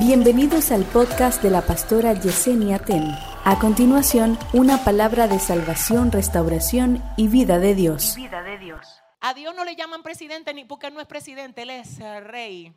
Bienvenidos 0.00 0.72
al 0.72 0.86
podcast 0.86 1.42
de 1.42 1.50
la 1.50 1.60
pastora 1.60 2.14
Yesenia 2.14 2.78
Ten. 2.78 3.04
A 3.44 3.58
continuación, 3.60 4.38
una 4.54 4.82
palabra 4.82 5.28
de 5.28 5.38
salvación, 5.38 6.10
restauración 6.10 7.04
y 7.18 7.28
vida 7.28 7.58
de 7.58 7.74
Dios. 7.74 8.16
vida 8.16 8.42
de 8.42 8.56
Dios. 8.56 9.02
A 9.20 9.34
Dios 9.34 9.54
no 9.54 9.62
le 9.62 9.76
llaman 9.76 10.02
presidente 10.02 10.54
ni 10.54 10.64
porque 10.64 10.90
no 10.90 11.02
es 11.02 11.06
presidente, 11.06 11.60
Él 11.62 11.68
es 11.68 11.98
rey. 12.24 12.72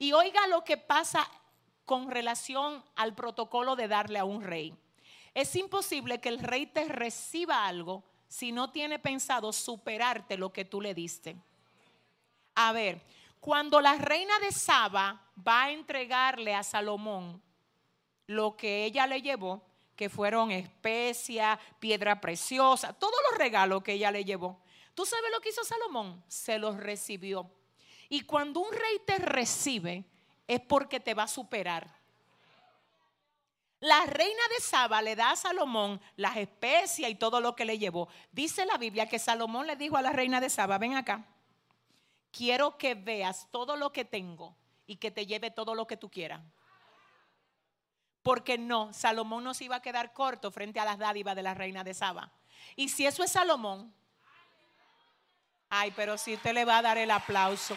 Y 0.00 0.12
oiga 0.12 0.44
lo 0.48 0.64
que 0.64 0.76
pasa 0.76 1.30
con 1.84 2.10
relación 2.10 2.82
al 2.96 3.14
protocolo 3.14 3.76
de 3.76 3.86
darle 3.86 4.18
a 4.18 4.24
un 4.24 4.42
rey. 4.42 4.74
Es 5.34 5.54
imposible 5.54 6.20
que 6.20 6.30
el 6.30 6.40
rey 6.40 6.66
te 6.66 6.86
reciba 6.86 7.64
algo 7.68 8.02
si 8.26 8.50
no 8.50 8.72
tiene 8.72 8.98
pensado 8.98 9.52
superarte 9.52 10.36
lo 10.36 10.52
que 10.52 10.64
tú 10.64 10.80
le 10.80 10.94
diste. 10.94 11.36
A 12.56 12.72
ver, 12.72 13.02
cuando 13.40 13.80
la 13.80 13.94
reina 13.94 14.38
de 14.40 14.52
Saba 14.52 15.20
va 15.46 15.64
a 15.64 15.70
entregarle 15.70 16.54
a 16.54 16.62
Salomón 16.62 17.42
lo 18.26 18.56
que 18.56 18.84
ella 18.84 19.06
le 19.06 19.22
llevó, 19.22 19.62
que 19.94 20.08
fueron 20.08 20.50
especias, 20.50 21.58
piedra 21.78 22.20
preciosa, 22.20 22.92
todos 22.92 23.14
los 23.30 23.38
regalos 23.38 23.82
que 23.82 23.92
ella 23.92 24.10
le 24.10 24.24
llevó. 24.24 24.60
¿Tú 24.94 25.06
sabes 25.06 25.30
lo 25.32 25.40
que 25.40 25.50
hizo 25.50 25.64
Salomón? 25.64 26.22
Se 26.26 26.58
los 26.58 26.76
recibió. 26.76 27.50
Y 28.08 28.22
cuando 28.22 28.60
un 28.60 28.72
rey 28.72 29.00
te 29.04 29.18
recibe, 29.18 30.04
es 30.46 30.60
porque 30.60 31.00
te 31.00 31.14
va 31.14 31.24
a 31.24 31.28
superar. 31.28 31.96
La 33.80 34.06
reina 34.06 34.42
de 34.54 34.62
Saba 34.62 35.02
le 35.02 35.14
da 35.14 35.32
a 35.32 35.36
Salomón 35.36 36.00
las 36.16 36.36
especias 36.36 37.10
y 37.10 37.14
todo 37.14 37.40
lo 37.40 37.54
que 37.54 37.64
le 37.66 37.78
llevó. 37.78 38.08
Dice 38.32 38.64
la 38.64 38.78
Biblia 38.78 39.08
que 39.08 39.18
Salomón 39.18 39.66
le 39.66 39.76
dijo 39.76 39.96
a 39.96 40.02
la 40.02 40.12
reina 40.12 40.40
de 40.40 40.48
Saba, 40.48 40.78
ven 40.78 40.94
acá, 40.94 41.26
quiero 42.36 42.76
que 42.76 42.94
veas 42.94 43.48
todo 43.50 43.76
lo 43.76 43.92
que 43.92 44.04
tengo 44.04 44.54
y 44.86 44.96
que 44.96 45.10
te 45.10 45.26
lleve 45.26 45.50
todo 45.50 45.74
lo 45.74 45.86
que 45.86 45.96
tú 45.96 46.10
quieras. 46.10 46.40
Porque 48.22 48.58
no, 48.58 48.92
Salomón 48.92 49.44
no 49.44 49.54
se 49.54 49.64
iba 49.64 49.76
a 49.76 49.82
quedar 49.82 50.12
corto 50.12 50.50
frente 50.50 50.78
a 50.80 50.84
las 50.84 50.98
dádivas 50.98 51.34
de 51.36 51.42
la 51.42 51.54
reina 51.54 51.82
de 51.82 51.94
Saba. 51.94 52.30
Y 52.74 52.88
si 52.88 53.06
eso 53.06 53.22
es 53.22 53.32
Salomón, 53.32 53.94
ay, 55.70 55.92
pero 55.96 56.18
si 56.18 56.34
usted 56.34 56.52
le 56.52 56.64
va 56.64 56.78
a 56.78 56.82
dar 56.82 56.98
el 56.98 57.10
aplauso. 57.10 57.76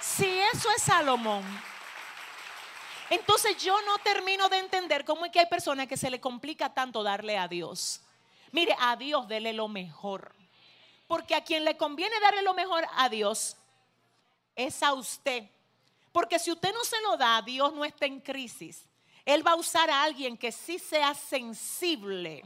Si 0.00 0.26
eso 0.26 0.68
es 0.76 0.82
Salomón, 0.82 1.44
entonces 3.10 3.62
yo 3.62 3.76
no 3.82 3.98
termino 3.98 4.48
de 4.48 4.58
entender 4.58 5.04
cómo 5.04 5.26
es 5.26 5.32
que 5.32 5.40
hay 5.40 5.46
personas 5.46 5.86
que 5.86 5.96
se 5.96 6.10
le 6.10 6.20
complica 6.20 6.72
tanto 6.72 7.02
darle 7.02 7.36
a 7.36 7.48
Dios. 7.48 8.00
Mire, 8.52 8.74
a 8.78 8.96
Dios 8.96 9.28
dele 9.28 9.52
lo 9.52 9.68
mejor. 9.68 10.34
Porque 11.12 11.34
a 11.34 11.44
quien 11.44 11.62
le 11.62 11.76
conviene 11.76 12.18
darle 12.20 12.40
lo 12.40 12.54
mejor 12.54 12.86
a 12.96 13.06
Dios 13.10 13.54
es 14.56 14.82
a 14.82 14.94
usted. 14.94 15.44
Porque 16.10 16.38
si 16.38 16.50
usted 16.50 16.72
no 16.72 16.82
se 16.84 16.98
lo 17.02 17.18
da, 17.18 17.42
Dios 17.42 17.70
no 17.74 17.84
está 17.84 18.06
en 18.06 18.18
crisis. 18.18 18.88
Él 19.26 19.46
va 19.46 19.50
a 19.50 19.56
usar 19.56 19.90
a 19.90 20.04
alguien 20.04 20.38
que 20.38 20.50
sí 20.50 20.78
sea 20.78 21.12
sensible 21.12 22.42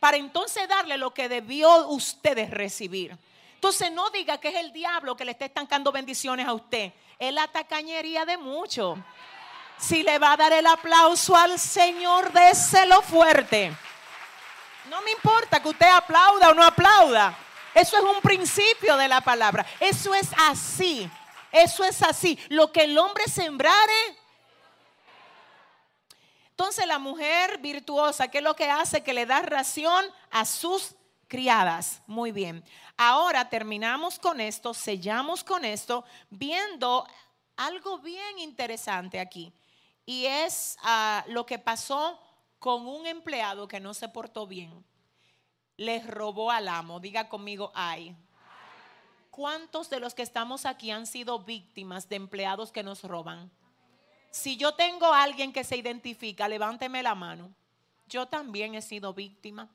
para 0.00 0.16
entonces 0.16 0.66
darle 0.66 0.96
lo 0.96 1.12
que 1.12 1.28
debió 1.28 1.88
ustedes 1.88 2.48
recibir. 2.48 3.14
Entonces 3.56 3.92
no 3.92 4.08
diga 4.08 4.38
que 4.38 4.48
es 4.48 4.54
el 4.54 4.72
diablo 4.72 5.14
que 5.14 5.26
le 5.26 5.32
está 5.32 5.44
estancando 5.44 5.92
bendiciones 5.92 6.48
a 6.48 6.54
usted. 6.54 6.94
Es 7.18 7.34
la 7.34 7.46
tacañería 7.48 8.24
de 8.24 8.38
muchos. 8.38 8.98
Si 9.76 10.02
le 10.02 10.18
va 10.18 10.32
a 10.32 10.36
dar 10.38 10.54
el 10.54 10.66
aplauso 10.66 11.36
al 11.36 11.58
Señor, 11.58 12.32
déselo 12.32 13.02
fuerte. 13.02 13.70
No 14.88 15.02
me 15.02 15.10
importa 15.10 15.60
que 15.60 15.68
usted 15.68 15.90
aplauda 15.90 16.48
o 16.48 16.54
no 16.54 16.64
aplauda. 16.64 17.36
Eso 17.74 17.96
es 17.96 18.02
un 18.02 18.20
principio 18.20 18.96
de 18.96 19.08
la 19.08 19.20
palabra. 19.20 19.64
Eso 19.80 20.14
es 20.14 20.30
así. 20.36 21.10
Eso 21.50 21.84
es 21.84 22.02
así. 22.02 22.38
Lo 22.48 22.72
que 22.72 22.84
el 22.84 22.98
hombre 22.98 23.24
sembrare. 23.24 24.18
Entonces 26.50 26.86
la 26.86 26.98
mujer 26.98 27.58
virtuosa, 27.58 28.28
¿qué 28.28 28.38
es 28.38 28.44
lo 28.44 28.54
que 28.54 28.70
hace? 28.70 29.02
Que 29.02 29.14
le 29.14 29.26
da 29.26 29.42
ración 29.42 30.04
a 30.30 30.44
sus 30.44 30.94
criadas. 31.26 32.02
Muy 32.06 32.30
bien. 32.30 32.62
Ahora 32.96 33.48
terminamos 33.48 34.18
con 34.18 34.40
esto, 34.40 34.74
sellamos 34.74 35.42
con 35.42 35.64
esto, 35.64 36.04
viendo 36.28 37.06
algo 37.56 37.98
bien 37.98 38.38
interesante 38.38 39.18
aquí. 39.18 39.52
Y 40.04 40.26
es 40.26 40.76
ah, 40.82 41.24
lo 41.28 41.46
que 41.46 41.58
pasó 41.58 42.20
con 42.58 42.86
un 42.86 43.06
empleado 43.06 43.66
que 43.66 43.80
no 43.80 43.94
se 43.94 44.08
portó 44.08 44.46
bien. 44.46 44.84
Les 45.76 46.06
robó 46.06 46.50
al 46.50 46.68
amo. 46.68 47.00
Diga 47.00 47.28
conmigo, 47.28 47.72
ay. 47.74 48.16
¿Cuántos 49.30 49.88
de 49.88 49.98
los 49.98 50.14
que 50.14 50.22
estamos 50.22 50.66
aquí 50.66 50.90
han 50.90 51.06
sido 51.06 51.38
víctimas 51.38 52.08
de 52.08 52.16
empleados 52.16 52.70
que 52.70 52.82
nos 52.82 53.02
roban? 53.02 53.50
Si 54.30 54.56
yo 54.56 54.74
tengo 54.74 55.06
a 55.06 55.22
alguien 55.22 55.52
que 55.52 55.64
se 55.64 55.76
identifica, 55.76 56.48
levánteme 56.48 57.02
la 57.02 57.14
mano. 57.14 57.50
Yo 58.06 58.26
también 58.26 58.74
he 58.74 58.82
sido 58.82 59.14
víctima. 59.14 59.68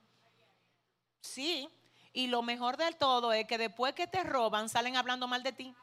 Sí. 1.21 1.69
Y 2.13 2.27
lo 2.27 2.41
mejor 2.41 2.77
del 2.77 2.95
todo 2.95 3.33
es 3.33 3.45
que 3.45 3.57
después 3.57 3.93
que 3.93 4.07
te 4.07 4.23
roban, 4.23 4.69
salen 4.69 4.95
hablando 4.95 5.27
mal 5.27 5.43
de 5.43 5.51
ti. 5.51 5.75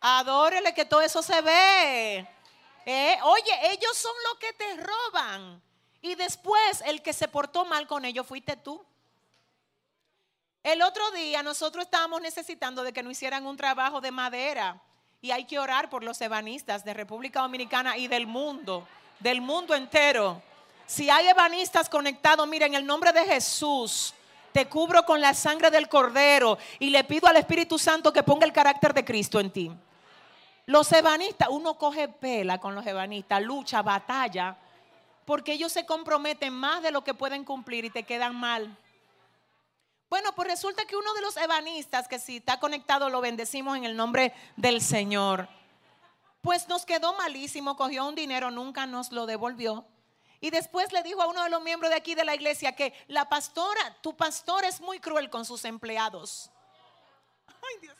Adórele 0.00 0.74
que 0.74 0.84
todo 0.84 1.00
eso 1.00 1.22
se 1.22 1.40
ve. 1.40 2.28
Eh, 2.84 3.18
oye, 3.22 3.72
ellos 3.72 3.96
son 3.96 4.12
los 4.28 4.38
que 4.38 4.52
te 4.52 4.76
roban. 4.76 5.62
Y 6.02 6.14
después 6.14 6.82
el 6.84 7.02
que 7.02 7.14
se 7.14 7.28
portó 7.28 7.64
mal 7.64 7.86
con 7.86 8.04
ellos 8.04 8.26
fuiste 8.26 8.56
tú. 8.56 8.84
El 10.64 10.80
otro 10.80 11.10
día 11.10 11.42
nosotros 11.42 11.84
estábamos 11.84 12.22
necesitando 12.22 12.82
de 12.82 12.94
que 12.94 13.02
nos 13.02 13.12
hicieran 13.12 13.44
un 13.44 13.54
trabajo 13.54 14.00
de 14.00 14.10
madera. 14.10 14.80
Y 15.20 15.30
hay 15.30 15.44
que 15.44 15.58
orar 15.58 15.90
por 15.90 16.02
los 16.02 16.18
ebanistas 16.22 16.82
de 16.86 16.94
República 16.94 17.42
Dominicana 17.42 17.98
y 17.98 18.08
del 18.08 18.26
mundo, 18.26 18.88
del 19.20 19.42
mundo 19.42 19.74
entero. 19.74 20.40
Si 20.86 21.10
hay 21.10 21.28
ebanistas 21.28 21.90
conectados, 21.90 22.48
miren, 22.48 22.72
en 22.72 22.80
el 22.80 22.86
nombre 22.86 23.12
de 23.12 23.26
Jesús, 23.26 24.14
te 24.52 24.66
cubro 24.66 25.04
con 25.04 25.20
la 25.20 25.34
sangre 25.34 25.70
del 25.70 25.86
cordero 25.86 26.56
y 26.78 26.88
le 26.88 27.04
pido 27.04 27.28
al 27.28 27.36
Espíritu 27.36 27.78
Santo 27.78 28.10
que 28.10 28.22
ponga 28.22 28.46
el 28.46 28.52
carácter 28.52 28.94
de 28.94 29.04
Cristo 29.04 29.38
en 29.40 29.50
ti. 29.50 29.70
Los 30.64 30.90
ebanistas, 30.92 31.48
uno 31.50 31.76
coge 31.76 32.08
pela 32.08 32.56
con 32.58 32.74
los 32.74 32.86
ebanistas, 32.86 33.42
lucha, 33.42 33.82
batalla, 33.82 34.56
porque 35.26 35.52
ellos 35.52 35.72
se 35.72 35.84
comprometen 35.84 36.54
más 36.54 36.82
de 36.82 36.90
lo 36.90 37.04
que 37.04 37.12
pueden 37.12 37.44
cumplir 37.44 37.84
y 37.84 37.90
te 37.90 38.04
quedan 38.04 38.34
mal. 38.34 38.74
Bueno, 40.14 40.32
pues 40.32 40.46
resulta 40.46 40.84
que 40.84 40.94
uno 40.94 41.12
de 41.14 41.22
los 41.22 41.36
ebanistas, 41.36 42.06
que 42.06 42.20
si 42.20 42.36
está 42.36 42.60
conectado 42.60 43.10
lo 43.10 43.20
bendecimos 43.20 43.76
en 43.76 43.84
el 43.84 43.96
nombre 43.96 44.32
del 44.54 44.80
Señor, 44.80 45.48
pues 46.40 46.68
nos 46.68 46.86
quedó 46.86 47.14
malísimo, 47.14 47.76
cogió 47.76 48.06
un 48.06 48.14
dinero, 48.14 48.52
nunca 48.52 48.86
nos 48.86 49.10
lo 49.10 49.26
devolvió. 49.26 49.84
Y 50.40 50.50
después 50.50 50.92
le 50.92 51.02
dijo 51.02 51.20
a 51.20 51.26
uno 51.26 51.42
de 51.42 51.50
los 51.50 51.60
miembros 51.62 51.90
de 51.90 51.96
aquí 51.96 52.14
de 52.14 52.24
la 52.24 52.36
iglesia 52.36 52.76
que 52.76 52.94
la 53.08 53.28
pastora, 53.28 53.96
tu 54.02 54.16
pastor 54.16 54.64
es 54.64 54.80
muy 54.80 55.00
cruel 55.00 55.28
con 55.30 55.44
sus 55.44 55.64
empleados. 55.64 56.48
Ay, 57.48 57.80
Dios. 57.80 57.96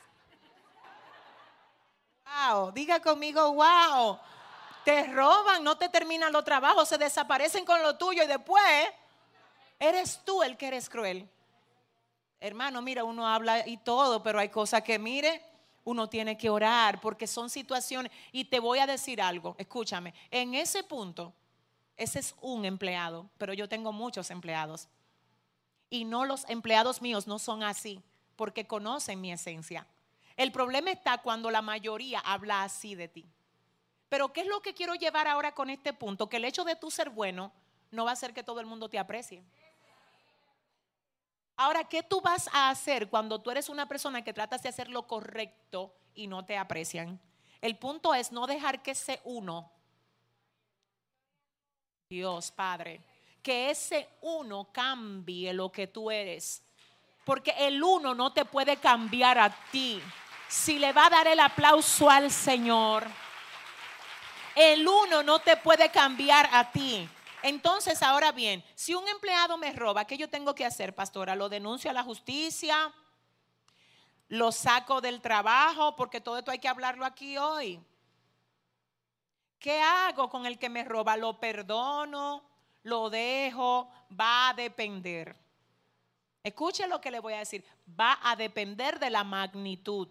Wow, 2.23 2.71
diga 2.71 3.01
conmigo, 3.01 3.51
wow. 3.55 4.17
Te 4.85 5.03
roban, 5.07 5.65
no 5.65 5.77
te 5.77 5.89
terminan 5.89 6.31
los 6.31 6.45
trabajos, 6.45 6.87
se 6.87 6.97
desaparecen 6.97 7.65
con 7.65 7.81
lo 7.81 7.97
tuyo 7.97 8.23
y 8.23 8.27
después 8.27 8.63
eres 9.77 10.21
tú 10.23 10.43
el 10.43 10.55
que 10.55 10.67
eres 10.67 10.87
cruel. 10.87 11.29
Hermano, 12.39 12.81
mira, 12.81 13.03
uno 13.03 13.27
habla 13.27 13.67
y 13.67 13.77
todo, 13.77 14.21
pero 14.21 14.39
hay 14.39 14.49
cosas 14.49 14.81
que, 14.83 14.99
mire, 14.99 15.41
uno 15.83 16.09
tiene 16.09 16.37
que 16.37 16.49
orar 16.49 16.99
porque 16.99 17.27
son 17.27 17.49
situaciones. 17.49 18.11
Y 18.31 18.45
te 18.45 18.59
voy 18.59 18.79
a 18.79 18.87
decir 18.87 19.21
algo, 19.21 19.55
escúchame, 19.57 20.13
en 20.31 20.53
ese 20.53 20.83
punto, 20.83 21.33
ese 21.95 22.19
es 22.19 22.35
un 22.41 22.65
empleado, 22.65 23.29
pero 23.37 23.53
yo 23.53 23.69
tengo 23.69 23.93
muchos 23.93 24.29
empleados. 24.31 24.89
Y 25.89 26.03
no 26.03 26.25
los 26.25 26.47
empleados 26.49 27.01
míos 27.01 27.27
no 27.27 27.39
son 27.39 27.63
así, 27.63 28.01
porque 28.35 28.67
conocen 28.67 29.21
mi 29.21 29.31
esencia. 29.31 29.87
El 30.35 30.51
problema 30.51 30.91
está 30.91 31.19
cuando 31.19 31.49
la 31.49 31.61
mayoría 31.61 32.19
habla 32.19 32.63
así 32.63 32.95
de 32.95 33.07
ti. 33.07 33.25
Pero 34.09 34.33
¿qué 34.33 34.41
es 34.41 34.47
lo 34.47 34.61
que 34.61 34.73
quiero 34.73 34.95
llevar 34.95 35.27
ahora 35.27 35.53
con 35.53 35.69
este 35.69 35.93
punto? 35.93 36.27
Que 36.27 36.37
el 36.37 36.45
hecho 36.45 36.63
de 36.63 36.75
tú 36.75 36.91
ser 36.91 37.09
bueno 37.09 37.51
no 37.91 38.03
va 38.03 38.11
a 38.11 38.13
hacer 38.13 38.33
que 38.33 38.43
todo 38.43 38.59
el 38.59 38.65
mundo 38.65 38.89
te 38.89 38.99
aprecie. 38.99 39.43
Ahora, 41.57 41.85
¿qué 41.85 42.03
tú 42.03 42.19
vas 42.21 42.49
a 42.51 42.69
hacer 42.69 43.09
cuando 43.09 43.39
tú 43.41 43.51
eres 43.51 43.69
una 43.69 43.87
persona 43.87 44.23
que 44.23 44.33
tratas 44.33 44.61
de 44.61 44.69
hacer 44.69 44.89
lo 44.89 45.07
correcto 45.07 45.95
y 46.13 46.27
no 46.27 46.45
te 46.45 46.57
aprecian? 46.57 47.19
El 47.61 47.77
punto 47.77 48.13
es 48.13 48.31
no 48.31 48.45
dejar 48.45 48.81
que 48.81 48.91
ese 48.91 49.21
uno, 49.23 49.71
Dios 52.09 52.51
Padre, 52.51 53.01
que 53.41 53.69
ese 53.69 54.09
uno 54.21 54.69
cambie 54.71 55.53
lo 55.53 55.71
que 55.71 55.87
tú 55.87 56.11
eres. 56.11 56.61
Porque 57.23 57.55
el 57.57 57.81
uno 57.81 58.13
no 58.13 58.33
te 58.33 58.45
puede 58.45 58.77
cambiar 58.77 59.39
a 59.39 59.49
ti. 59.71 60.01
Si 60.47 60.77
le 60.77 60.93
va 60.93 61.07
a 61.07 61.09
dar 61.09 61.27
el 61.27 61.39
aplauso 61.39 62.09
al 62.09 62.29
Señor, 62.29 63.07
el 64.55 64.87
uno 64.87 65.23
no 65.23 65.39
te 65.39 65.57
puede 65.57 65.89
cambiar 65.89 66.49
a 66.51 66.71
ti. 66.71 67.07
Entonces, 67.45 68.01
ahora 68.01 68.31
bien, 68.31 68.63
si 68.73 68.95
un 68.95 69.07
empleado 69.07 69.55
me 69.55 69.71
roba, 69.71 70.05
¿qué 70.05 70.17
yo 70.17 70.27
tengo 70.27 70.55
que 70.55 70.65
hacer, 70.65 70.95
pastora? 70.95 71.35
¿Lo 71.35 71.47
denuncio 71.47 71.91
a 71.91 71.93
la 71.93 72.01
justicia? 72.01 72.91
¿Lo 74.29 74.51
saco 74.51 74.99
del 74.99 75.21
trabajo? 75.21 75.95
Porque 75.95 76.19
todo 76.19 76.39
esto 76.39 76.49
hay 76.49 76.57
que 76.57 76.67
hablarlo 76.67 77.05
aquí 77.05 77.37
hoy. 77.37 77.79
¿Qué 79.59 79.79
hago 79.79 80.27
con 80.27 80.47
el 80.47 80.57
que 80.57 80.69
me 80.69 80.83
roba? 80.83 81.17
¿Lo 81.17 81.39
perdono? 81.39 82.43
¿Lo 82.81 83.11
dejo? 83.11 83.91
Va 84.19 84.49
a 84.49 84.53
depender. 84.55 85.35
Escuche 86.41 86.87
lo 86.87 86.99
que 86.99 87.11
le 87.11 87.19
voy 87.19 87.33
a 87.33 87.39
decir. 87.39 87.63
Va 87.87 88.17
a 88.23 88.35
depender 88.35 88.97
de 88.97 89.11
la 89.11 89.23
magnitud. 89.23 90.07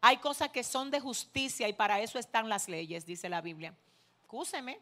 Hay 0.00 0.16
cosas 0.16 0.48
que 0.48 0.64
son 0.64 0.90
de 0.90 0.98
justicia 0.98 1.68
y 1.68 1.74
para 1.74 2.00
eso 2.00 2.18
están 2.18 2.48
las 2.48 2.70
leyes, 2.70 3.04
dice 3.04 3.28
la 3.28 3.42
Biblia. 3.42 3.76
Escúcheme, 4.22 4.80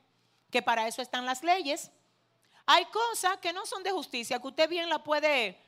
que 0.51 0.63
para 0.63 0.87
eso 0.87 1.03
están 1.03 1.27
las 1.27 1.43
leyes. 1.43 1.91
Hay 2.67 2.85
cosas 2.87 3.39
que 3.39 3.53
no 3.53 3.67
son 3.67 3.83
de 3.83 3.91
justicia, 3.91 4.39
que 4.39 4.49
usted 4.49 4.69
bien 4.69 4.89
la 4.89 5.03
puede 5.03 5.59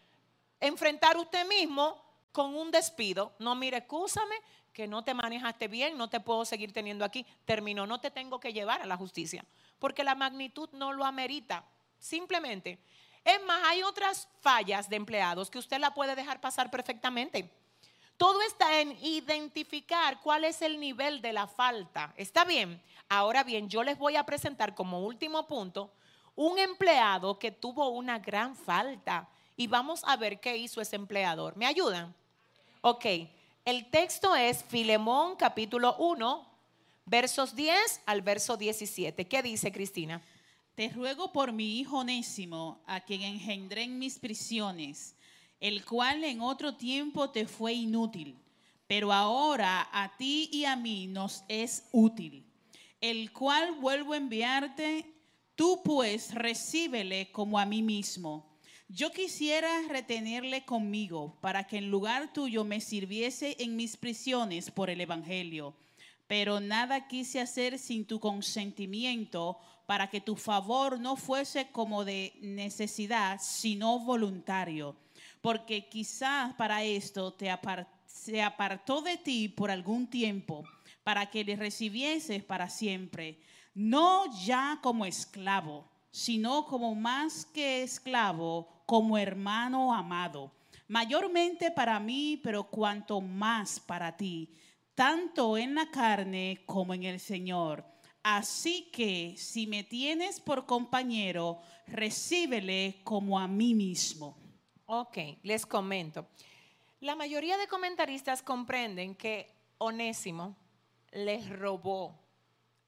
enfrentar 0.61 1.17
usted 1.17 1.47
mismo 1.47 2.03
con 2.32 2.55
un 2.55 2.71
despido. 2.71 3.32
No, 3.38 3.55
mire, 3.55 3.79
escúchame 3.79 4.37
que 4.73 4.87
no 4.87 5.03
te 5.03 5.15
manejaste 5.15 5.69
bien, 5.69 5.97
no 5.97 6.09
te 6.09 6.21
puedo 6.21 6.44
seguir 6.44 6.73
teniendo 6.73 7.05
aquí. 7.05 7.27
Terminó, 7.44 7.87
no 7.87 8.00
te 8.00 8.11
tengo 8.11 8.38
que 8.38 8.53
llevar 8.53 8.82
a 8.82 8.87
la 8.87 8.97
justicia, 8.97 9.44
porque 9.79 10.05
la 10.05 10.15
magnitud 10.15 10.69
no 10.73 10.93
lo 10.93 11.05
amerita. 11.05 11.65
Simplemente. 11.99 12.79
Es 13.25 13.43
más, 13.44 13.61
hay 13.65 13.83
otras 13.83 14.29
fallas 14.41 14.88
de 14.88 14.97
empleados 14.97 15.50
que 15.50 15.59
usted 15.59 15.79
la 15.79 15.93
puede 15.93 16.15
dejar 16.15 16.41
pasar 16.41 16.71
perfectamente. 16.71 17.50
Todo 18.17 18.43
está 18.43 18.81
en 18.81 18.97
identificar 19.03 20.21
cuál 20.21 20.44
es 20.44 20.62
el 20.62 20.79
nivel 20.79 21.23
de 21.23 21.33
la 21.33 21.47
falta. 21.47 22.12
¿Está 22.17 22.44
bien? 22.44 22.83
Ahora 23.12 23.43
bien, 23.43 23.69
yo 23.69 23.83
les 23.83 23.99
voy 23.99 24.15
a 24.15 24.25
presentar 24.25 24.77
como 24.77 25.05
último 25.05 25.49
punto 25.49 25.93
un 26.37 26.61
empleado 26.61 27.41
que 27.41 27.51
tuvo 27.51 27.89
una 27.89 28.21
gran 28.21 28.55
falta. 28.55 29.29
Y 29.57 29.67
vamos 29.67 30.03
a 30.05 30.17
ver 30.17 30.39
qué 30.39 30.57
hizo 30.57 30.81
ese 30.81 30.95
empleador. 30.95 31.57
¿Me 31.57 31.67
ayudan? 31.67 32.15
Ok, 32.83 33.05
el 33.65 33.91
texto 33.91 34.37
es 34.37 34.62
Filemón 34.62 35.35
capítulo 35.35 35.97
1, 35.97 36.47
versos 37.05 37.57
10 37.57 38.03
al 38.07 38.23
verso 38.23 38.57
17. 38.57 39.27
¿Qué 39.27 39.43
dice 39.43 39.73
Cristina? 39.73 40.23
Te 40.77 40.89
ruego 40.91 41.33
por 41.33 41.53
mi 41.53 41.81
hijo 41.81 41.99
Onésimo, 41.99 42.81
a 42.87 43.01
quien 43.01 43.23
engendré 43.23 43.83
en 43.83 43.99
mis 43.99 44.21
prisiones, 44.21 45.17
el 45.59 45.85
cual 45.85 46.23
en 46.23 46.41
otro 46.41 46.77
tiempo 46.77 47.29
te 47.31 47.49
fue 47.49 47.73
inútil, 47.73 48.39
pero 48.87 49.12
ahora 49.12 49.89
a 49.93 50.17
ti 50.17 50.49
y 50.53 50.65
a 50.65 50.77
mí 50.77 51.09
nos 51.09 51.43
es 51.49 51.89
útil, 51.91 52.47
el 53.00 53.32
cual 53.32 53.73
vuelvo 53.81 54.12
a 54.12 54.19
enviarte, 54.19 55.06
tú 55.55 55.82
pues 55.85 56.35
recíbele 56.35 57.31
como 57.32 57.58
a 57.58 57.67
mí 57.67 57.82
mismo 57.82 58.50
yo 58.93 59.12
quisiera 59.12 59.70
retenerle 59.88 60.64
conmigo 60.64 61.38
para 61.41 61.64
que 61.64 61.79
en 61.79 61.93
lugar 61.93 62.32
tuyo 62.32 62.64
me 62.64 62.81
sirviese 62.81 63.56
en 63.61 63.76
mis 63.76 63.97
prisiones 63.97 64.73
por 64.73 64.91
el 64.91 65.00
Evangelio. 65.00 65.76
Pero 66.26 66.58
nada 66.58 67.06
quise 67.06 67.41
hacer 67.41 67.79
sin 67.79 68.05
tu 68.05 68.19
consentimiento 68.19 69.58
para 69.87 70.11
que 70.11 70.20
tu 70.20 70.35
favor 70.35 70.99
no 70.99 71.14
fuese 71.14 71.70
como 71.70 72.05
de 72.05 72.32
necesidad, 72.41 73.38
sino 73.41 74.00
voluntario. 74.00 74.97
Porque 75.41 75.88
quizás 75.88 76.55
para 76.55 76.82
esto 76.82 77.37
se 78.06 78.43
apartó 78.43 79.02
de 79.02 79.17
ti 79.19 79.49
por 79.49 79.70
algún 79.70 80.08
tiempo, 80.08 80.64
para 81.02 81.31
que 81.31 81.44
le 81.44 81.56
recibieses 81.56 82.44
para 82.44 82.69
siempre, 82.69 83.41
no 83.75 84.25
ya 84.44 84.79
como 84.82 85.06
esclavo, 85.06 85.88
sino 86.11 86.67
como 86.67 86.94
más 86.94 87.47
que 87.47 87.82
esclavo 87.82 88.82
como 88.87 89.17
hermano 89.17 89.94
amado, 89.94 90.52
mayormente 90.88 91.70
para 91.70 92.00
mí, 92.00 92.41
pero 92.43 92.64
cuanto 92.64 93.20
más 93.20 93.79
para 93.79 94.17
ti, 94.17 94.52
tanto 94.94 95.56
en 95.56 95.75
la 95.75 95.91
carne 95.91 96.62
como 96.67 96.94
en 96.94 97.05
el 97.05 97.20
Señor. 97.20 97.85
Así 98.23 98.91
que 98.93 99.35
si 99.38 99.67
me 99.67 99.85
tienes 99.85 100.41
por 100.41 100.67
compañero, 100.67 101.61
recíbele 101.87 103.00
como 103.05 103.38
a 103.38 103.49
mí 103.49 103.75
mismo. 103.75 104.37
Ok, 104.87 105.19
les 105.43 105.64
comento. 105.64 106.26
La 107.00 107.14
mayoría 107.14 107.56
de 107.56 107.69
comentaristas 107.69 108.43
comprenden 108.43 109.14
que 109.14 109.55
Onésimo 109.79 110.56
les 111.12 111.49
robó 111.49 112.19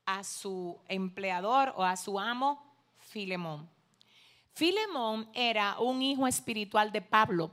a 0.05 0.25
su 0.25 0.81
empleador 0.89 1.73
o 1.77 1.85
a 1.85 1.97
su 1.97 2.19
amo 2.19 2.63
Filemón. 2.99 3.69
Filemón 4.55 5.29
era 5.35 5.79
un 5.79 6.03
hijo 6.03 6.27
espiritual 6.27 6.93
de 6.93 7.03
Pablo. 7.03 7.51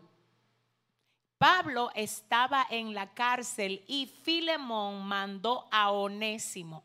Pablo 1.37 1.89
estaba 1.95 2.67
en 2.69 2.93
la 2.93 3.13
cárcel 3.13 3.83
y 3.87 4.07
Filemón 4.07 5.05
mandó 5.05 5.67
a 5.71 5.91
Onésimo 5.91 6.83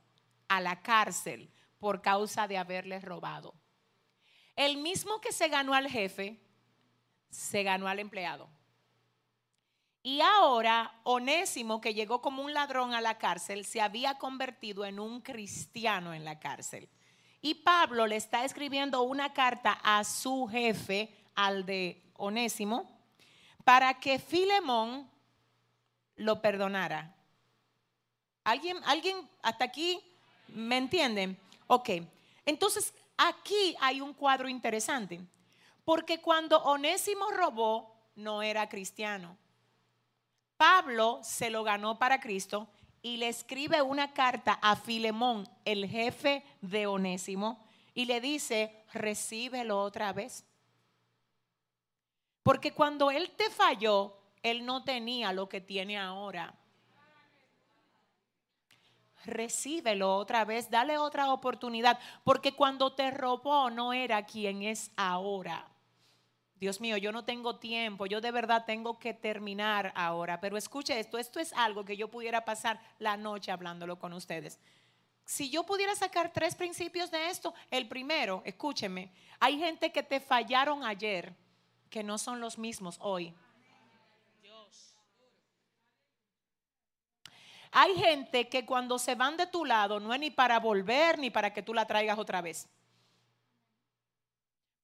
a 0.49 0.61
la 0.61 0.81
cárcel 0.81 1.51
por 1.79 2.01
causa 2.01 2.47
de 2.47 2.57
haberle 2.57 3.01
robado. 3.01 3.55
El 4.55 4.77
mismo 4.77 5.21
que 5.21 5.33
se 5.33 5.49
ganó 5.49 5.75
al 5.75 5.89
jefe, 5.89 6.41
se 7.29 7.65
ganó 7.65 7.89
al 7.89 7.99
empleado. 7.99 8.49
Y 10.06 10.21
ahora 10.21 11.01
Onésimo, 11.05 11.81
que 11.81 11.95
llegó 11.95 12.21
como 12.21 12.43
un 12.43 12.53
ladrón 12.53 12.93
a 12.93 13.01
la 13.01 13.17
cárcel, 13.17 13.65
se 13.65 13.81
había 13.81 14.19
convertido 14.19 14.85
en 14.85 15.01
un 15.01 15.23
cristiano 15.23 16.12
en 16.12 16.27
la 16.27 16.39
cárcel. 16.39 16.91
Y 17.41 17.55
Pablo 17.55 18.06
le 18.06 18.17
está 18.17 18.45
escribiendo 18.45 19.01
una 19.01 19.33
carta 19.33 19.81
a 19.83 20.05
su 20.05 20.47
jefe, 20.47 21.11
al 21.35 21.65
de 21.65 22.03
Onésimo, 22.19 23.01
para 23.65 23.99
que 23.99 24.19
Filemón 24.19 25.11
lo 26.17 26.43
perdonara. 26.43 27.17
¿Alguien, 28.45 28.77
¿Alguien 28.85 29.27
hasta 29.41 29.65
aquí 29.65 29.99
me 30.49 30.77
entienden? 30.77 31.39
Ok, 31.67 31.89
entonces 32.45 32.93
aquí 33.17 33.75
hay 33.81 34.03
un 34.03 34.12
cuadro 34.12 34.50
interesante, 34.50 35.19
porque 35.83 36.21
cuando 36.21 36.59
Onésimo 36.59 37.31
robó, 37.31 38.11
no 38.17 38.43
era 38.43 38.69
cristiano. 38.69 39.39
Pablo 40.56 41.21
se 41.23 41.51
lo 41.51 41.65
ganó 41.65 41.99
para 41.99 42.21
Cristo 42.21 42.69
y 43.03 43.19
le 43.19 43.29
escribe 43.29 43.83
una 43.83 44.12
carta 44.12 44.59
a 44.62 44.77
Filemón, 44.77 45.49
el 45.65 45.87
jefe 45.87 46.43
de 46.61 46.87
Onésimo, 46.87 47.62
y 47.93 48.06
le 48.06 48.21
dice, 48.21 48.85
recíbelo 48.93 49.81
otra 49.81 50.12
vez. 50.12 50.45
Porque 52.43 52.73
cuando 52.73 53.11
él 53.11 53.31
te 53.37 53.51
falló, 53.51 54.17
él 54.43 54.65
no 54.65 54.85
tenía 54.85 55.33
lo 55.33 55.49
que 55.49 55.61
tiene 55.61 55.99
ahora. 55.99 56.55
Recíbelo 59.25 60.17
otra 60.17 60.45
vez, 60.45 60.71
dale 60.71 60.99
otra 60.99 61.33
oportunidad, 61.33 61.99
porque 62.25 62.55
cuando 62.55 62.95
te 62.95 63.11
robó 63.11 63.71
no 63.71 63.93
era 63.93 64.26
quien 64.26 64.62
es 64.62 64.90
ahora. 64.97 65.74
Dios 66.64 66.80
mío, 66.80 66.97
yo 66.97 67.12
no 67.12 67.26
tengo 67.26 67.56
tiempo, 67.56 68.06
yo 68.06 68.23
de 68.23 68.30
verdad 68.30 68.64
tengo 68.64 68.99
que 68.99 69.12
terminar 69.12 69.92
ahora, 69.94 70.40
pero 70.40 70.56
escuche 70.56 70.99
esto, 70.99 71.18
esto 71.18 71.38
es 71.38 71.52
algo 71.52 71.85
que 71.85 71.94
yo 71.94 72.09
pudiera 72.09 72.47
pasar 72.47 72.80
la 72.99 73.18
noche 73.18 73.52
hablándolo 73.52 73.99
con 73.99 74.14
ustedes. 74.14 74.59
Si 75.26 75.50
yo 75.50 75.66
pudiera 75.66 75.94
sacar 75.94 76.33
tres 76.33 76.54
principios 76.54 77.11
de 77.11 77.28
esto, 77.28 77.52
el 77.71 77.87
primero, 77.87 78.40
escúcheme, 78.47 79.12
hay 79.40 79.59
gente 79.59 79.92
que 79.92 80.02
te 80.02 80.21
fallaron 80.21 80.85
ayer 80.85 81.35
que 81.90 82.02
no 82.02 82.16
son 82.16 82.40
los 82.40 82.56
mismos 82.56 82.97
hoy. 83.02 83.35
Hay 87.73 87.94
gente 87.97 88.49
que 88.49 88.64
cuando 88.64 88.99
se 88.99 89.14
van 89.16 89.37
de 89.37 89.49
tu 89.49 89.66
lado 89.66 90.00
no 90.00 90.14
es 90.14 90.21
ni 90.21 90.30
para 90.30 90.59
volver 90.61 91.18
ni 91.18 91.28
para 91.28 91.52
que 91.52 91.62
tú 91.62 91.75
la 91.75 91.87
traigas 91.87 92.18
otra 92.18 92.40
vez. 92.40 92.66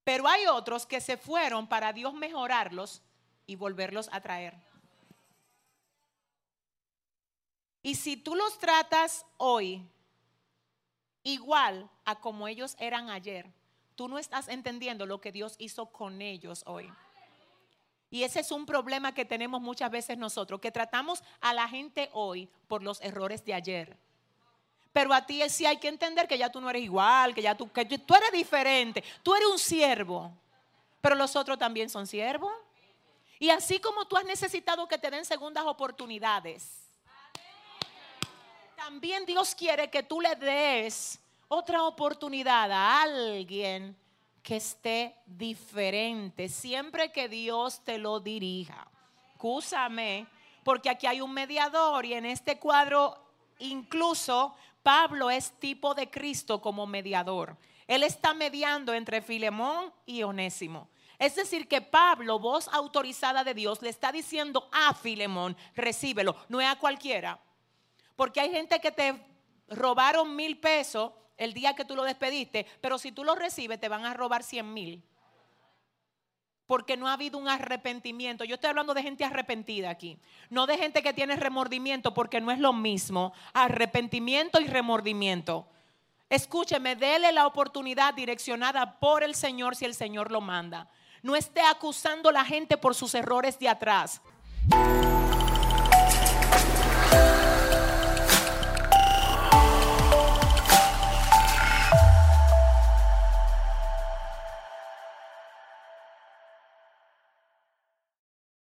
Pero 0.04 0.26
hay 0.26 0.46
otros 0.46 0.86
que 0.86 1.00
se 1.00 1.16
fueron 1.16 1.68
para 1.68 1.92
Dios 1.92 2.14
mejorarlos 2.14 3.02
y 3.46 3.56
volverlos 3.56 4.08
a 4.12 4.20
traer. 4.20 4.54
Y 7.82 7.94
si 7.94 8.16
tú 8.16 8.34
los 8.34 8.58
tratas 8.58 9.24
hoy 9.36 9.82
igual 11.22 11.88
a 12.04 12.20
como 12.20 12.48
ellos 12.48 12.76
eran 12.78 13.10
ayer, 13.10 13.50
tú 13.94 14.08
no 14.08 14.18
estás 14.18 14.48
entendiendo 14.48 15.06
lo 15.06 15.20
que 15.20 15.32
Dios 15.32 15.54
hizo 15.58 15.86
con 15.86 16.22
ellos 16.22 16.62
hoy. 16.66 16.90
Y 18.10 18.24
ese 18.24 18.40
es 18.40 18.50
un 18.50 18.66
problema 18.66 19.14
que 19.14 19.24
tenemos 19.24 19.60
muchas 19.60 19.90
veces 19.90 20.18
nosotros, 20.18 20.60
que 20.60 20.72
tratamos 20.72 21.22
a 21.40 21.54
la 21.54 21.68
gente 21.68 22.10
hoy 22.12 22.48
por 22.66 22.82
los 22.82 23.00
errores 23.02 23.44
de 23.44 23.54
ayer. 23.54 23.96
Pero 24.92 25.14
a 25.14 25.24
ti 25.24 25.42
sí 25.48 25.66
hay 25.66 25.78
que 25.78 25.88
entender 25.88 26.26
que 26.26 26.36
ya 26.36 26.50
tú 26.50 26.60
no 26.60 26.68
eres 26.68 26.82
igual, 26.82 27.34
que 27.34 27.42
ya 27.42 27.54
tú, 27.54 27.70
que 27.70 27.84
tú 27.84 28.14
eres 28.14 28.32
diferente. 28.32 29.04
Tú 29.22 29.34
eres 29.34 29.48
un 29.48 29.58
siervo, 29.58 30.32
pero 31.00 31.14
los 31.14 31.36
otros 31.36 31.58
también 31.58 31.88
son 31.88 32.06
siervos. 32.06 32.52
Y 33.38 33.50
así 33.50 33.78
como 33.78 34.06
tú 34.06 34.16
has 34.16 34.24
necesitado 34.24 34.86
que 34.86 34.98
te 34.98 35.10
den 35.10 35.24
segundas 35.24 35.64
oportunidades, 35.64 36.80
también 38.76 39.24
Dios 39.24 39.54
quiere 39.54 39.88
que 39.88 40.02
tú 40.02 40.20
le 40.20 40.34
des 40.36 41.18
otra 41.48 41.82
oportunidad 41.84 42.70
a 42.70 43.02
alguien 43.02 43.96
que 44.42 44.56
esté 44.56 45.16
diferente, 45.26 46.48
siempre 46.48 47.12
que 47.12 47.28
Dios 47.28 47.82
te 47.84 47.98
lo 47.98 48.20
dirija. 48.20 48.88
Cúsame, 49.36 50.26
porque 50.64 50.90
aquí 50.90 51.06
hay 51.06 51.20
un 51.20 51.32
mediador 51.32 52.04
y 52.04 52.14
en 52.14 52.26
este 52.26 52.58
cuadro 52.58 53.16
incluso 53.58 54.54
Pablo 54.82 55.30
es 55.30 55.52
tipo 55.58 55.94
de 55.94 56.10
Cristo 56.10 56.60
como 56.60 56.86
mediador. 56.86 57.56
Él 57.86 58.02
está 58.02 58.34
mediando 58.34 58.94
entre 58.94 59.20
Filemón 59.20 59.92
y 60.06 60.22
Onésimo. 60.22 60.88
Es 61.18 61.34
decir, 61.34 61.68
que 61.68 61.82
Pablo, 61.82 62.38
voz 62.38 62.68
autorizada 62.68 63.44
de 63.44 63.52
Dios, 63.52 63.82
le 63.82 63.90
está 63.90 64.10
diciendo 64.10 64.68
a 64.72 64.94
Filemón, 64.94 65.56
recíbelo, 65.74 66.34
no 66.48 66.60
es 66.60 66.68
a 66.68 66.78
cualquiera. 66.78 67.38
Porque 68.16 68.40
hay 68.40 68.50
gente 68.50 68.80
que 68.80 68.90
te 68.90 69.20
robaron 69.68 70.34
mil 70.34 70.58
pesos 70.58 71.12
el 71.36 71.52
día 71.52 71.74
que 71.74 71.84
tú 71.84 71.96
lo 71.96 72.04
despediste, 72.04 72.66
pero 72.80 72.98
si 72.98 73.12
tú 73.12 73.24
lo 73.24 73.34
recibes 73.34 73.80
te 73.80 73.88
van 73.88 74.04
a 74.04 74.14
robar 74.14 74.42
cien 74.42 74.72
mil. 74.72 75.02
Porque 76.70 76.96
no 76.96 77.08
ha 77.08 77.14
habido 77.14 77.36
un 77.36 77.48
arrepentimiento. 77.48 78.44
Yo 78.44 78.54
estoy 78.54 78.70
hablando 78.70 78.94
de 78.94 79.02
gente 79.02 79.24
arrepentida 79.24 79.90
aquí. 79.90 80.16
No 80.50 80.68
de 80.68 80.78
gente 80.78 81.02
que 81.02 81.12
tiene 81.12 81.34
remordimiento, 81.34 82.14
porque 82.14 82.40
no 82.40 82.52
es 82.52 82.60
lo 82.60 82.72
mismo. 82.72 83.32
Arrepentimiento 83.52 84.60
y 84.60 84.68
remordimiento. 84.68 85.66
Escúcheme, 86.28 86.94
dele 86.94 87.32
la 87.32 87.48
oportunidad 87.48 88.14
direccionada 88.14 89.00
por 89.00 89.24
el 89.24 89.34
Señor 89.34 89.74
si 89.74 89.84
el 89.84 89.96
Señor 89.96 90.30
lo 90.30 90.40
manda. 90.40 90.88
No 91.22 91.34
esté 91.34 91.60
acusando 91.60 92.28
a 92.28 92.32
la 92.34 92.44
gente 92.44 92.76
por 92.76 92.94
sus 92.94 93.16
errores 93.16 93.58
de 93.58 93.68
atrás. 93.68 94.22